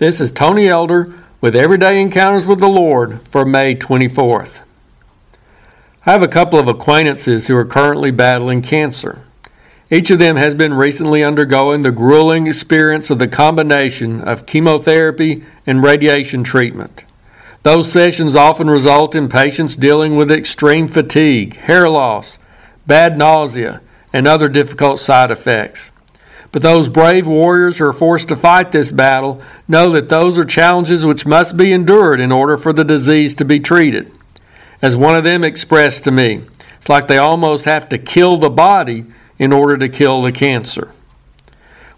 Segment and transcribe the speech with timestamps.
[0.00, 4.60] This is Tony Elder with Everyday Encounters with the Lord for May 24th.
[6.06, 9.26] I have a couple of acquaintances who are currently battling cancer.
[9.90, 15.44] Each of them has been recently undergoing the grueling experience of the combination of chemotherapy
[15.66, 17.04] and radiation treatment.
[17.62, 22.38] Those sessions often result in patients dealing with extreme fatigue, hair loss,
[22.86, 23.82] bad nausea,
[24.14, 25.89] and other difficult side effects.
[26.52, 30.44] But those brave warriors who are forced to fight this battle know that those are
[30.44, 34.10] challenges which must be endured in order for the disease to be treated.
[34.82, 36.42] As one of them expressed to me,
[36.78, 39.04] it's like they almost have to kill the body
[39.38, 40.92] in order to kill the cancer.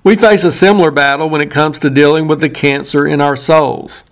[0.05, 3.37] We face a similar battle when it comes to dealing with the cancer in our
[3.37, 4.03] souls.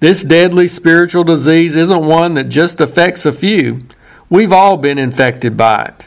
[0.00, 3.84] This deadly spiritual disease isn't one that just affects a few.
[4.28, 6.06] We've all been infected by it.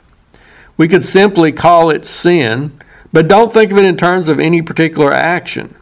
[0.78, 2.75] We could simply call it sin,
[3.16, 5.74] but don't think of it in terms of any particular action.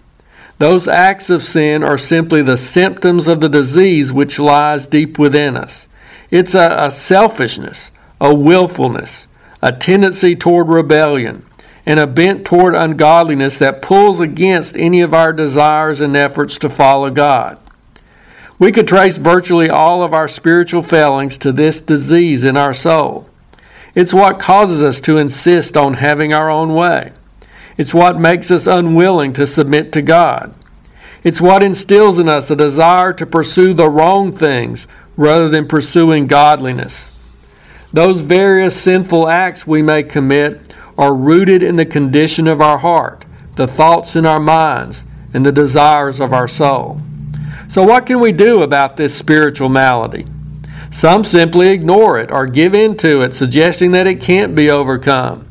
[0.59, 5.57] Those acts of sin are simply the symptoms of the disease which lies deep within
[5.57, 5.87] us.
[6.29, 7.89] It's a, a selfishness,
[8.21, 9.27] a willfulness,
[9.63, 11.43] a tendency toward rebellion,
[11.87, 16.69] and a bent toward ungodliness that pulls against any of our desires and efforts to
[16.69, 17.57] follow God.
[18.59, 23.27] We could trace virtually all of our spiritual failings to this disease in our soul.
[23.95, 27.11] It's what causes us to insist on having our own way.
[27.77, 30.53] It's what makes us unwilling to submit to God.
[31.23, 36.27] It's what instills in us a desire to pursue the wrong things rather than pursuing
[36.27, 37.17] godliness.
[37.93, 43.25] Those various sinful acts we may commit are rooted in the condition of our heart,
[43.55, 47.01] the thoughts in our minds, and the desires of our soul.
[47.67, 50.27] So, what can we do about this spiritual malady?
[50.91, 55.42] Some simply ignore it or give in to it, suggesting that it can't be overcome.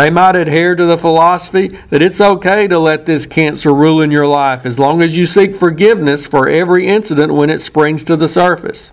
[0.00, 4.10] They might adhere to the philosophy that it's okay to let this cancer rule in
[4.10, 8.16] your life as long as you seek forgiveness for every incident when it springs to
[8.16, 8.92] the surface.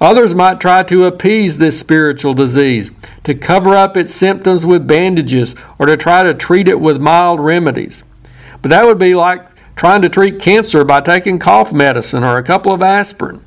[0.00, 2.90] Others might try to appease this spiritual disease,
[3.22, 7.38] to cover up its symptoms with bandages, or to try to treat it with mild
[7.38, 8.02] remedies.
[8.62, 9.46] But that would be like
[9.76, 13.44] trying to treat cancer by taking cough medicine or a couple of aspirin.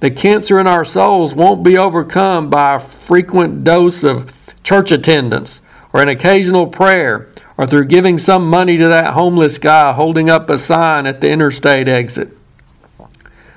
[0.00, 4.30] The cancer in our souls won't be overcome by a frequent dose of
[4.62, 5.62] church attendance
[5.98, 10.48] or an occasional prayer or through giving some money to that homeless guy holding up
[10.48, 12.28] a sign at the interstate exit.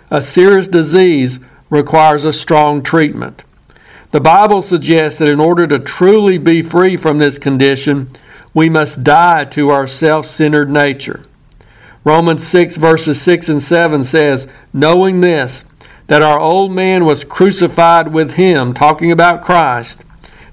[0.09, 1.38] A serious disease
[1.69, 3.44] requires a strong treatment.
[4.09, 8.09] The Bible suggests that in order to truly be free from this condition,
[8.56, 11.24] we must die to our self centered nature.
[12.03, 15.63] Romans 6, verses 6 and 7 says, Knowing this,
[16.07, 20.00] that our old man was crucified with him, talking about Christ,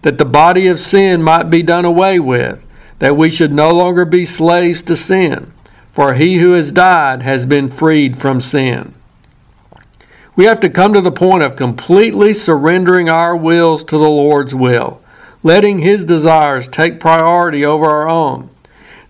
[0.02, 2.64] that the body of sin might be done away with,
[2.98, 5.52] that we should no longer be slaves to sin.
[5.92, 8.94] For he who has died has been freed from sin.
[10.36, 14.54] We have to come to the point of completely surrendering our wills to the Lord's
[14.54, 15.00] will,
[15.42, 18.48] letting his desires take priority over our own.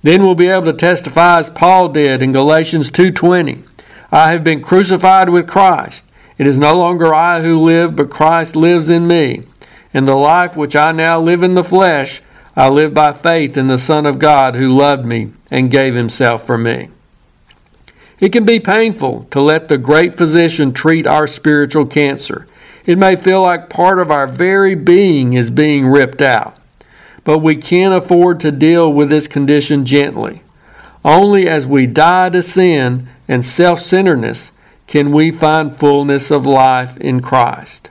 [0.03, 3.65] Then we'll be able to testify as Paul did in Galatians 2:20.
[4.11, 6.07] I have been crucified with Christ.
[6.39, 9.43] It is no longer I who live, but Christ lives in me.
[9.93, 12.23] And the life which I now live in the flesh,
[12.57, 16.47] I live by faith in the Son of God who loved me and gave himself
[16.47, 16.89] for me.
[18.21, 22.47] It can be painful to let the great physician treat our spiritual cancer.
[22.85, 26.59] It may feel like part of our very being is being ripped out
[27.29, 30.41] but we can't afford to deal with this condition gently.
[31.05, 34.51] Only as we die to sin and self centeredness
[34.87, 37.91] can we find fullness of life in Christ.